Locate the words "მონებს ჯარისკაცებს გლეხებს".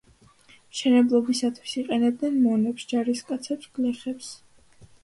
2.47-4.35